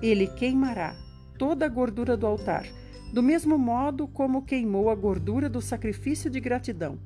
Ele 0.00 0.26
queimará 0.26 0.94
toda 1.38 1.66
a 1.66 1.68
gordura 1.68 2.16
do 2.16 2.26
altar, 2.26 2.66
do 3.12 3.22
mesmo 3.22 3.58
modo 3.58 4.08
como 4.08 4.44
queimou 4.44 4.88
a 4.88 4.94
gordura 4.94 5.48
do 5.48 5.60
sacrifício 5.60 6.30
de 6.30 6.40
gratidão. 6.40 6.98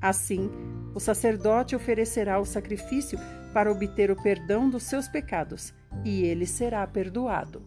Assim, 0.00 0.50
o 0.94 1.00
sacerdote 1.00 1.74
oferecerá 1.74 2.38
o 2.38 2.44
sacrifício 2.44 3.18
para 3.52 3.70
obter 3.70 4.10
o 4.10 4.16
perdão 4.16 4.68
dos 4.68 4.84
seus 4.84 5.08
pecados, 5.08 5.74
e 6.04 6.22
ele 6.22 6.46
será 6.46 6.86
perdoado. 6.86 7.62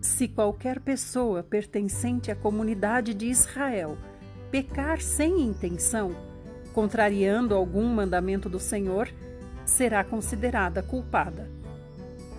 Se 0.00 0.26
qualquer 0.26 0.80
pessoa 0.80 1.42
pertencente 1.42 2.30
à 2.30 2.36
comunidade 2.36 3.14
de 3.14 3.26
Israel 3.26 3.96
pecar 4.50 5.00
sem 5.00 5.40
intenção, 5.40 6.14
contrariando 6.74 7.54
algum 7.54 7.86
mandamento 7.86 8.48
do 8.48 8.58
Senhor, 8.58 9.08
será 9.64 10.02
considerada 10.02 10.82
culpada. 10.82 11.48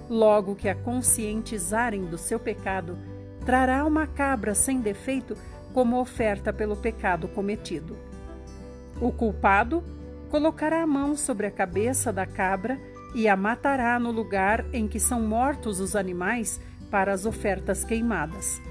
Logo 0.10 0.56
que 0.56 0.68
a 0.68 0.76
conscientizarem 0.76 2.06
do 2.06 2.18
seu 2.18 2.40
pecado, 2.40 2.98
trará 3.46 3.86
uma 3.86 4.06
cabra 4.06 4.54
sem 4.54 4.82
defeito 4.82 5.36
como 5.74 6.00
oferta 6.00 6.54
pelo 6.54 6.76
pecado 6.76 7.28
cometido. 7.28 7.98
O 9.02 9.12
culpado 9.12 9.84
colocará 10.30 10.84
a 10.84 10.88
mão 10.88 11.16
sobre 11.16 11.48
a 11.48 11.52
cabeça 11.52 12.12
da 12.12 12.26
cabra 12.26 12.80
e 13.14 13.28
a 13.28 13.36
matará 13.36 14.00
no 14.00 14.12
lugar 14.12 14.66
em 14.74 14.88
que 14.88 15.00
são 15.00 15.22
mortos 15.22 15.80
os 15.80 15.96
animais 15.96 16.60
para 16.90 17.14
as 17.14 17.26
ofertas 17.26 17.84
queimadas. 17.84 18.62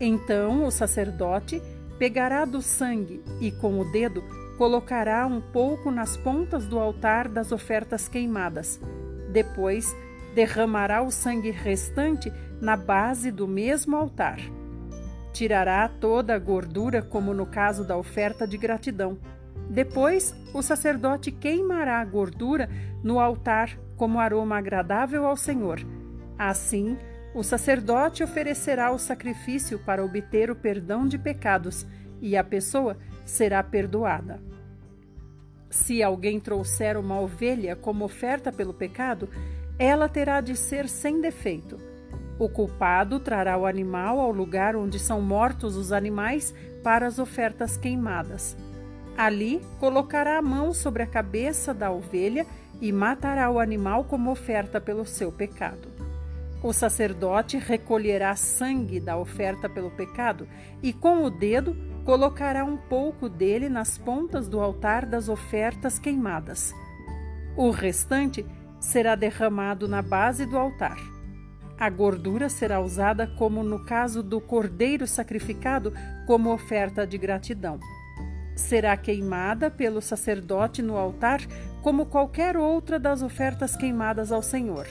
Então 0.00 0.64
o 0.64 0.70
sacerdote 0.70 1.60
pegará 1.98 2.44
do 2.44 2.62
sangue 2.62 3.22
e, 3.40 3.50
com 3.50 3.80
o 3.80 3.84
dedo, 3.90 4.22
colocará 4.56 5.26
um 5.26 5.40
pouco 5.40 5.90
nas 5.90 6.16
pontas 6.16 6.66
do 6.66 6.78
altar 6.78 7.28
das 7.28 7.52
ofertas 7.52 8.08
queimadas. 8.08 8.80
Depois, 9.32 9.94
derramará 10.34 11.02
o 11.02 11.10
sangue 11.10 11.50
restante 11.50 12.32
na 12.60 12.76
base 12.76 13.30
do 13.30 13.46
mesmo 13.46 13.96
altar. 13.96 14.38
Tirará 15.32 15.88
toda 15.88 16.34
a 16.34 16.38
gordura, 16.38 17.02
como 17.02 17.32
no 17.32 17.46
caso 17.46 17.84
da 17.84 17.96
oferta 17.96 18.46
de 18.46 18.56
gratidão. 18.56 19.18
Depois, 19.68 20.34
o 20.54 20.62
sacerdote 20.62 21.30
queimará 21.30 22.00
a 22.00 22.04
gordura 22.04 22.68
no 23.02 23.20
altar 23.20 23.78
como 23.96 24.18
aroma 24.18 24.56
agradável 24.56 25.26
ao 25.26 25.36
Senhor. 25.36 25.80
Assim, 26.38 26.96
o 27.34 27.42
sacerdote 27.42 28.22
oferecerá 28.22 28.90
o 28.90 28.98
sacrifício 28.98 29.78
para 29.78 30.04
obter 30.04 30.50
o 30.50 30.56
perdão 30.56 31.06
de 31.06 31.18
pecados 31.18 31.86
e 32.20 32.36
a 32.36 32.42
pessoa 32.42 32.96
será 33.24 33.62
perdoada. 33.62 34.40
Se 35.68 36.02
alguém 36.02 36.40
trouxer 36.40 36.96
uma 36.96 37.20
ovelha 37.20 37.76
como 37.76 38.04
oferta 38.04 38.50
pelo 38.50 38.72
pecado, 38.72 39.28
ela 39.78 40.08
terá 40.08 40.40
de 40.40 40.56
ser 40.56 40.88
sem 40.88 41.20
defeito. 41.20 41.78
O 42.38 42.48
culpado 42.48 43.20
trará 43.20 43.58
o 43.58 43.66
animal 43.66 44.18
ao 44.18 44.30
lugar 44.30 44.74
onde 44.74 44.98
são 44.98 45.20
mortos 45.20 45.76
os 45.76 45.92
animais 45.92 46.54
para 46.82 47.06
as 47.06 47.18
ofertas 47.18 47.76
queimadas. 47.76 48.56
Ali 49.18 49.60
colocará 49.80 50.38
a 50.38 50.42
mão 50.42 50.72
sobre 50.72 51.02
a 51.02 51.06
cabeça 51.06 51.74
da 51.74 51.90
ovelha 51.90 52.46
e 52.80 52.92
matará 52.92 53.50
o 53.50 53.58
animal 53.58 54.04
como 54.04 54.30
oferta 54.30 54.80
pelo 54.80 55.04
seu 55.04 55.32
pecado. 55.32 55.88
O 56.62 56.72
sacerdote 56.72 57.58
recolherá 57.58 58.36
sangue 58.36 59.00
da 59.00 59.16
oferta 59.16 59.68
pelo 59.68 59.90
pecado 59.90 60.46
e, 60.80 60.92
com 60.92 61.24
o 61.24 61.30
dedo, 61.30 61.76
colocará 62.04 62.64
um 62.64 62.76
pouco 62.76 63.28
dele 63.28 63.68
nas 63.68 63.98
pontas 63.98 64.48
do 64.48 64.60
altar 64.60 65.04
das 65.04 65.28
ofertas 65.28 65.98
queimadas. 65.98 66.72
O 67.56 67.70
restante 67.70 68.46
será 68.78 69.16
derramado 69.16 69.88
na 69.88 70.00
base 70.00 70.46
do 70.46 70.56
altar. 70.56 70.96
A 71.76 71.90
gordura 71.90 72.48
será 72.48 72.80
usada, 72.80 73.26
como 73.36 73.64
no 73.64 73.84
caso 73.84 74.22
do 74.22 74.40
cordeiro 74.40 75.08
sacrificado, 75.08 75.92
como 76.24 76.52
oferta 76.52 77.04
de 77.04 77.18
gratidão. 77.18 77.80
Será 78.58 78.96
queimada 78.96 79.70
pelo 79.70 80.02
sacerdote 80.02 80.82
no 80.82 80.96
altar, 80.96 81.40
como 81.80 82.04
qualquer 82.04 82.56
outra 82.56 82.98
das 82.98 83.22
ofertas 83.22 83.76
queimadas 83.76 84.32
ao 84.32 84.42
Senhor. 84.42 84.84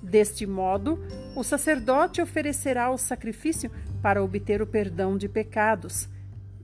Deste 0.00 0.46
modo, 0.46 1.04
o 1.34 1.42
sacerdote 1.42 2.22
oferecerá 2.22 2.88
o 2.90 2.96
sacrifício 2.96 3.72
para 4.00 4.22
obter 4.22 4.62
o 4.62 4.66
perdão 4.66 5.18
de 5.18 5.28
pecados 5.28 6.08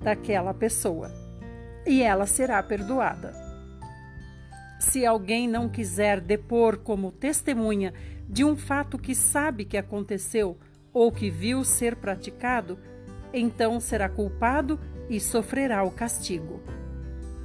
daquela 0.01 0.55
pessoa, 0.55 1.11
e 1.85 2.01
ela 2.01 2.25
será 2.25 2.63
perdoada. 2.63 3.35
Se 4.79 5.05
alguém 5.05 5.49
não 5.49 5.69
quiser 5.69 6.21
depor 6.21 6.79
como 6.79 7.11
testemunha 7.11 7.93
de 8.29 8.45
um 8.45 8.57
fato 8.57 8.97
que 8.97 9.15
sabe 9.15 9.65
que 9.65 9.77
aconteceu 9.77 10.57
ou 10.93 11.11
que 11.11 11.31
viu 11.31 11.65
ser 11.65 11.97
praticado, 11.97 12.79
então 13.33 13.81
será 13.81 14.09
culpado 14.09 14.79
e 15.09 15.21
sofrerá 15.21 15.83
o 15.85 15.91
castigo. 15.91 16.61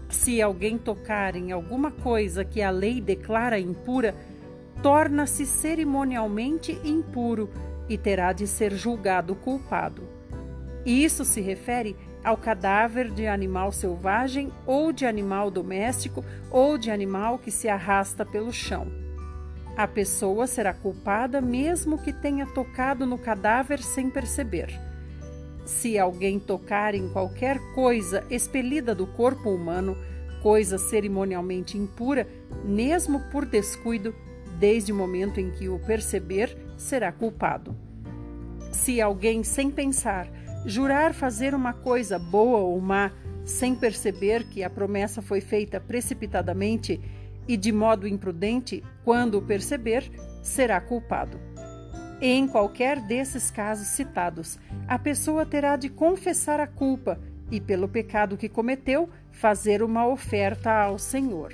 Se 0.10 0.42
alguém 0.42 0.78
tocar 0.78 1.36
em 1.36 1.52
alguma 1.52 1.92
coisa 1.92 2.44
que 2.44 2.62
a 2.62 2.72
lei 2.72 3.00
declara 3.00 3.60
impura, 3.60 4.16
torna-se 4.82 5.46
cerimonialmente 5.46 6.80
impuro 6.84 7.50
e 7.88 7.98
terá 7.98 8.34
de 8.34 8.48
ser 8.48 8.72
julgado 8.74 9.36
culpado. 9.36 10.04
Isso 10.86 11.24
se 11.26 11.42
refere 11.42 11.96
ao 12.24 12.38
cadáver 12.38 13.12
de 13.12 13.28
animal 13.28 13.72
selvagem 13.72 14.52
ou 14.66 14.92
de 14.92 15.06
animal 15.06 15.52
doméstico 15.52 16.24
ou 16.50 16.78
de 16.78 16.90
animal 16.90 17.38
que 17.38 17.52
se 17.52 17.68
arrasta 17.68 18.26
pelo 18.26 18.52
chão. 18.52 18.88
A 19.78 19.88
pessoa 19.88 20.48
será 20.48 20.74
culpada 20.74 21.40
mesmo 21.40 21.98
que 21.98 22.12
tenha 22.12 22.46
tocado 22.48 23.06
no 23.06 23.18
cadáver 23.18 23.82
sem 23.82 24.10
perceber. 24.10 24.89
Se 25.70 26.00
alguém 26.00 26.40
tocar 26.40 26.96
em 26.96 27.08
qualquer 27.10 27.60
coisa 27.76 28.26
expelida 28.28 28.96
do 28.96 29.06
corpo 29.06 29.52
humano, 29.52 29.96
coisa 30.42 30.80
cerimonialmente 30.80 31.78
impura, 31.78 32.28
mesmo 32.66 33.20
por 33.32 33.46
descuido, 33.46 34.14
desde 34.58 34.92
o 34.92 34.96
momento 34.96 35.40
em 35.40 35.52
que 35.52 35.70
o 35.70 35.78
perceber, 35.78 36.58
será 36.76 37.12
culpado. 37.12 37.78
Se 38.72 39.00
alguém, 39.00 39.44
sem 39.44 39.70
pensar, 39.70 40.28
jurar 40.66 41.14
fazer 41.14 41.54
uma 41.54 41.72
coisa 41.72 42.18
boa 42.18 42.58
ou 42.58 42.82
má, 42.82 43.12
sem 43.46 43.76
perceber 43.76 44.46
que 44.50 44.64
a 44.64 44.72
promessa 44.72 45.22
foi 45.22 45.40
feita 45.40 45.80
precipitadamente 45.80 47.00
e 47.48 47.56
de 47.56 47.72
modo 47.72 48.08
imprudente, 48.08 48.84
quando 49.06 49.38
o 49.38 49.42
perceber, 49.42 50.12
será 50.42 50.82
culpado. 50.82 51.40
Em 52.22 52.48
qualquer 52.48 53.00
desses 53.00 53.50
casos 53.50 53.88
citados, 53.88 54.60
a 54.86 55.00
pessoa 55.00 55.46
terá 55.46 55.78
de 55.78 55.88
confessar 55.88 56.60
a 56.60 56.68
culpa 56.68 57.18
e, 57.50 57.62
pelo 57.62 57.88
pecado 57.88 58.36
que 58.36 58.50
cometeu, 58.50 59.10
fazer 59.32 59.82
uma 59.82 60.06
oferta 60.06 60.70
ao 60.70 61.00
Senhor. 61.00 61.54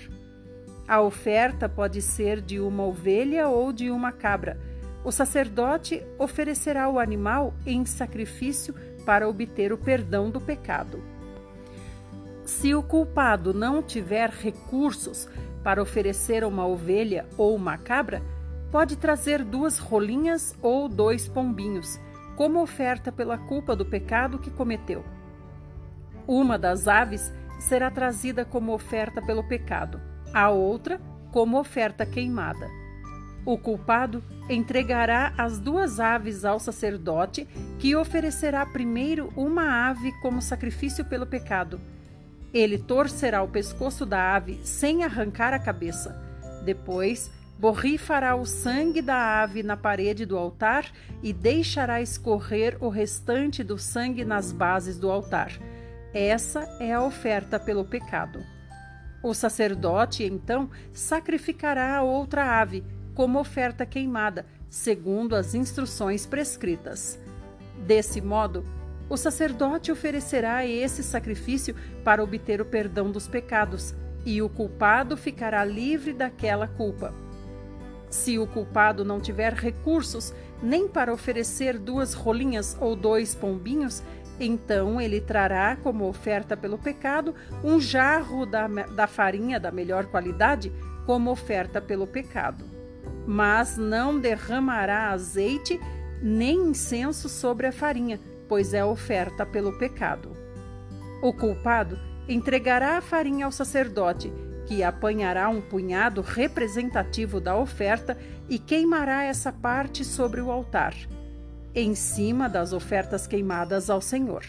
A 0.87 1.01
oferta 1.01 1.69
pode 1.69 2.01
ser 2.01 2.41
de 2.41 2.59
uma 2.59 2.83
ovelha 2.83 3.47
ou 3.47 3.71
de 3.71 3.91
uma 3.91 4.11
cabra. 4.11 4.59
O 5.03 5.11
sacerdote 5.11 6.03
oferecerá 6.17 6.89
o 6.89 6.97
animal 6.97 7.53
em 7.63 7.85
sacrifício 7.85 8.73
para 9.05 9.29
obter 9.29 9.71
o 9.71 9.77
perdão 9.77 10.31
do 10.31 10.41
pecado. 10.41 11.03
Se 12.43 12.73
o 12.73 12.81
culpado 12.81 13.53
não 13.53 13.83
tiver 13.83 14.31
recursos 14.31 15.27
para 15.63 15.81
oferecer 15.81 16.43
uma 16.43 16.65
ovelha 16.65 17.25
ou 17.37 17.55
uma 17.55 17.77
cabra, 17.77 18.21
pode 18.71 18.95
trazer 18.95 19.43
duas 19.43 19.79
rolinhas 19.79 20.55
ou 20.61 20.87
dois 20.87 21.27
pombinhos, 21.27 21.99
como 22.35 22.61
oferta 22.61 23.11
pela 23.11 23.37
culpa 23.37 23.75
do 23.75 23.85
pecado 23.85 24.39
que 24.39 24.49
cometeu. 24.51 25.03
Uma 26.27 26.57
das 26.57 26.87
aves 26.87 27.31
será 27.59 27.89
trazida 27.89 28.43
como 28.43 28.73
oferta 28.73 29.21
pelo 29.21 29.43
pecado, 29.43 30.01
a 30.33 30.49
outra 30.49 30.99
como 31.31 31.59
oferta 31.59 32.05
queimada. 32.05 32.69
O 33.45 33.57
culpado 33.57 34.23
entregará 34.49 35.33
as 35.37 35.59
duas 35.59 35.99
aves 35.99 36.43
ao 36.43 36.59
sacerdote, 36.59 37.47
que 37.77 37.95
oferecerá 37.95 38.65
primeiro 38.65 39.31
uma 39.35 39.87
ave 39.87 40.11
como 40.21 40.41
sacrifício 40.41 41.05
pelo 41.05 41.27
pecado. 41.27 41.79
Ele 42.51 42.77
torcerá 42.77 43.43
o 43.43 43.47
pescoço 43.47 44.05
da 44.05 44.33
ave 44.35 44.59
sem 44.63 45.03
arrancar 45.03 45.53
a 45.53 45.59
cabeça. 45.59 46.19
Depois, 46.63 47.29
borrifará 47.57 48.35
o 48.35 48.45
sangue 48.45 49.01
da 49.01 49.41
ave 49.41 49.63
na 49.63 49.77
parede 49.77 50.25
do 50.25 50.37
altar 50.37 50.91
e 51.23 51.31
deixará 51.31 52.01
escorrer 52.01 52.77
o 52.81 52.89
restante 52.89 53.63
do 53.63 53.77
sangue 53.77 54.25
nas 54.25 54.51
bases 54.51 54.97
do 54.97 55.09
altar. 55.09 55.51
Essa 56.13 56.61
é 56.79 56.93
a 56.93 57.03
oferta 57.03 57.59
pelo 57.59 57.85
pecado. 57.85 58.43
O 59.23 59.33
sacerdote, 59.33 60.23
então, 60.23 60.69
sacrificará 60.93 61.97
a 61.97 62.03
outra 62.03 62.59
ave 62.59 62.83
como 63.13 63.39
oferta 63.39 63.85
queimada, 63.85 64.45
segundo 64.69 65.35
as 65.35 65.55
instruções 65.55 66.25
prescritas. 66.25 67.19
Desse 67.87 68.21
modo, 68.21 68.63
o 69.09 69.17
sacerdote 69.17 69.91
oferecerá 69.91 70.65
esse 70.65 71.01
sacrifício 71.01 71.75
para 72.03 72.23
obter 72.23 72.59
o 72.61 72.65
perdão 72.65 73.11
dos 73.11 73.27
pecados, 73.27 73.95
e 74.25 74.41
o 74.41 74.49
culpado 74.49 75.15
ficará 75.15 75.63
livre 75.63 76.11
daquela 76.13 76.67
culpa. 76.67 77.24
Se 78.09 78.37
o 78.39 78.47
culpado 78.47 79.03
não 79.03 79.19
tiver 79.19 79.53
recursos 79.53 80.33
nem 80.61 80.87
para 80.87 81.13
oferecer 81.13 81.77
duas 81.77 82.13
rolinhas 82.13 82.77
ou 82.79 82.95
dois 82.95 83.35
pombinhos, 83.35 84.01
então 84.39 84.99
ele 84.99 85.21
trará 85.21 85.75
como 85.77 86.07
oferta 86.07 86.55
pelo 86.55 86.77
pecado 86.77 87.33
um 87.63 87.79
jarro 87.79 88.45
da, 88.45 88.67
da 88.67 89.07
farinha 89.07 89.59
da 89.59 89.71
melhor 89.71 90.05
qualidade 90.05 90.71
como 91.05 91.31
oferta 91.31 91.81
pelo 91.81 92.07
pecado 92.07 92.75
mas 93.25 93.77
não 93.77 94.19
derramará 94.19 95.09
azeite 95.09 95.79
nem 96.21 96.69
incenso 96.69 97.27
sobre 97.27 97.67
a 97.67 97.71
farinha, 97.71 98.19
pois 98.47 98.73
é 98.73 98.83
oferta 98.85 99.45
pelo 99.45 99.77
pecado. 99.77 100.35
O 101.21 101.33
culpado 101.33 101.99
entregará 102.27 102.97
a 102.97 103.01
farinha 103.01 103.45
ao 103.45 103.51
sacerdote, 103.51 104.31
que 104.65 104.83
apanhará 104.83 105.49
um 105.49 105.61
punhado 105.61 106.21
representativo 106.21 107.39
da 107.39 107.55
oferta 107.55 108.17
e 108.49 108.57
queimará 108.57 109.23
essa 109.23 109.51
parte 109.51 110.03
sobre 110.03 110.41
o 110.41 110.51
altar, 110.51 110.95
em 111.73 111.93
cima 111.95 112.49
das 112.49 112.73
ofertas 112.73 113.27
queimadas 113.27 113.89
ao 113.89 114.01
Senhor. 114.01 114.43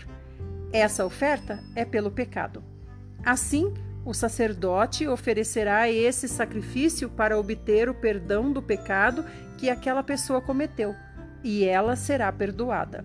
Essa 0.73 1.05
oferta 1.05 1.63
é 1.75 1.85
pelo 1.85 2.11
pecado. 2.11 2.63
Assim, 3.25 3.73
o 4.05 4.15
sacerdote 4.15 5.09
oferecerá 5.09 5.91
esse 5.91 6.29
sacrifício 6.29 7.09
para 7.09 7.39
obter 7.39 7.89
o 7.89 7.95
perdão 7.95 8.53
do 8.53 8.63
pecado 8.63 9.25
que 9.59 9.69
aquela 9.69 10.03
pessoa 10.03 10.41
cometeu, 10.41 10.95
e 11.43 11.65
ela 11.65 11.97
será 11.97 12.31
perdoada. 12.31 13.05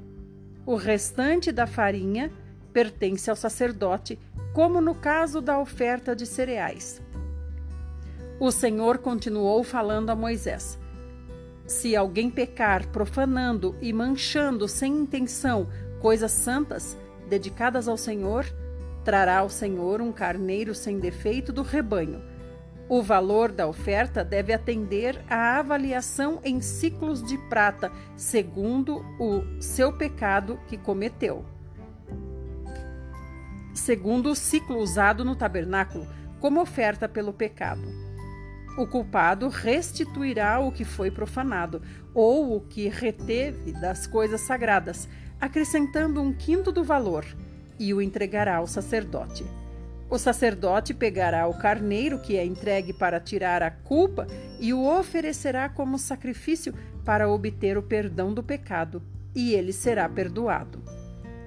O 0.65 0.75
restante 0.75 1.51
da 1.51 1.65
farinha 1.65 2.31
pertence 2.71 3.29
ao 3.29 3.35
sacerdote, 3.35 4.19
como 4.53 4.81
no 4.81 4.95
caso 4.95 5.41
da 5.41 5.59
oferta 5.59 6.15
de 6.15 6.25
cereais. 6.25 7.01
O 8.39 8.51
Senhor 8.51 8.97
continuou 8.97 9.63
falando 9.63 10.09
a 10.09 10.15
Moisés: 10.15 10.79
Se 11.67 11.95
alguém 11.95 12.29
pecar 12.29 12.87
profanando 12.87 13.75
e 13.81 13.93
manchando 13.93 14.67
sem 14.67 14.93
intenção 14.93 15.67
coisas 16.01 16.31
santas 16.31 16.97
dedicadas 17.29 17.87
ao 17.87 17.97
Senhor, 17.97 18.45
Trará 19.03 19.39
ao 19.39 19.49
Senhor 19.49 19.99
um 19.99 20.11
carneiro 20.11 20.75
sem 20.75 20.99
defeito 20.99 21.51
do 21.51 21.63
rebanho. 21.63 22.21
O 22.87 23.01
valor 23.01 23.51
da 23.51 23.67
oferta 23.67 24.23
deve 24.23 24.53
atender 24.53 25.23
à 25.29 25.59
avaliação 25.59 26.39
em 26.43 26.61
ciclos 26.61 27.23
de 27.23 27.37
prata, 27.49 27.91
segundo 28.15 29.03
o 29.19 29.61
seu 29.61 29.93
pecado 29.93 30.59
que 30.67 30.77
cometeu. 30.77 31.45
Segundo 33.73 34.31
o 34.31 34.35
ciclo 34.35 34.77
usado 34.77 35.23
no 35.23 35.35
tabernáculo, 35.35 36.07
como 36.39 36.61
oferta 36.61 37.07
pelo 37.07 37.31
pecado. 37.31 37.87
O 38.77 38.87
culpado 38.87 39.47
restituirá 39.47 40.59
o 40.59 40.71
que 40.71 40.83
foi 40.83 41.11
profanado, 41.11 41.81
ou 42.13 42.55
o 42.55 42.61
que 42.61 42.87
reteve 42.87 43.73
das 43.73 44.07
coisas 44.07 44.41
sagradas, 44.41 45.07
acrescentando 45.39 46.21
um 46.21 46.33
quinto 46.33 46.71
do 46.71 46.83
valor 46.83 47.25
e 47.79 47.93
o 47.93 48.01
entregará 48.01 48.57
ao 48.57 48.67
sacerdote. 48.67 49.45
O 50.09 50.17
sacerdote 50.17 50.93
pegará 50.93 51.47
o 51.47 51.57
carneiro 51.57 52.19
que 52.19 52.35
é 52.37 52.45
entregue 52.45 52.91
para 52.91 53.19
tirar 53.19 53.63
a 53.63 53.71
culpa 53.71 54.27
e 54.59 54.73
o 54.73 54.85
oferecerá 54.85 55.69
como 55.69 55.97
sacrifício 55.97 56.73
para 57.05 57.29
obter 57.29 57.77
o 57.77 57.83
perdão 57.83 58.33
do 58.33 58.43
pecado, 58.43 59.01
e 59.33 59.53
ele 59.53 59.71
será 59.71 60.07
perdoado. 60.09 61.00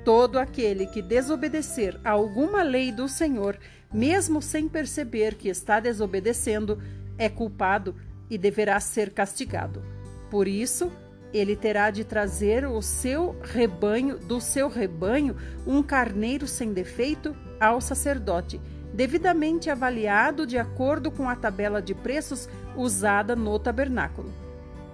Todo 0.04 0.38
aquele 0.38 0.86
que 0.86 1.00
desobedecer 1.00 1.98
a 2.04 2.10
alguma 2.10 2.62
lei 2.62 2.92
do 2.92 3.08
Senhor, 3.08 3.58
mesmo 3.92 4.42
sem 4.42 4.68
perceber 4.68 5.34
que 5.34 5.48
está 5.48 5.80
desobedecendo, 5.80 6.78
é 7.16 7.28
culpado 7.28 7.96
e 8.28 8.36
deverá 8.36 8.78
ser 8.80 9.10
castigado. 9.10 9.82
Por 10.30 10.46
isso, 10.46 10.92
ele 11.32 11.56
terá 11.56 11.90
de 11.90 12.04
trazer 12.04 12.66
o 12.66 12.82
seu 12.82 13.34
rebanho, 13.42 14.18
do 14.18 14.40
seu 14.40 14.68
rebanho, 14.68 15.36
um 15.66 15.82
carneiro 15.82 16.46
sem 16.46 16.72
defeito 16.72 17.34
ao 17.58 17.80
sacerdote, 17.80 18.60
devidamente 18.92 19.70
avaliado 19.70 20.46
de 20.46 20.58
acordo 20.58 21.10
com 21.10 21.28
a 21.28 21.34
tabela 21.34 21.80
de 21.80 21.94
preços 21.94 22.48
usada 22.76 23.34
no 23.34 23.58
tabernáculo. 23.58 24.32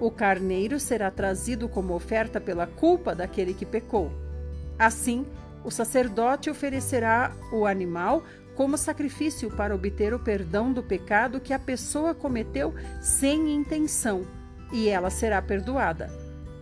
O 0.00 0.10
carneiro 0.10 0.80
será 0.80 1.10
trazido 1.10 1.68
como 1.68 1.94
oferta 1.94 2.40
pela 2.40 2.66
culpa 2.66 3.14
daquele 3.14 3.52
que 3.52 3.66
pecou. 3.66 4.29
Assim, 4.80 5.24
o 5.62 5.70
sacerdote 5.70 6.50
oferecerá 6.50 7.30
o 7.52 7.64
animal 7.64 8.24
como 8.56 8.76
sacrifício 8.76 9.48
para 9.48 9.74
obter 9.74 10.12
o 10.12 10.18
perdão 10.18 10.72
do 10.72 10.82
pecado 10.82 11.38
que 11.38 11.52
a 11.52 11.58
pessoa 11.58 12.14
cometeu 12.14 12.74
sem 13.00 13.54
intenção, 13.54 14.26
e 14.72 14.88
ela 14.88 15.08
será 15.08 15.40
perdoada 15.40 16.10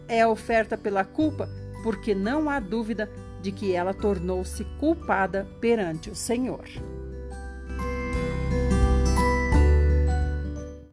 é 0.08 0.26
oferta 0.26 0.76
pela 0.76 1.04
culpa, 1.04 1.48
porque 1.82 2.14
não 2.14 2.48
há 2.48 2.58
dúvida 2.58 3.08
de 3.42 3.52
que 3.52 3.74
ela 3.74 3.94
tornou-se 3.94 4.64
culpada 4.80 5.46
perante 5.60 6.10
o 6.10 6.16
Senhor. 6.16 6.64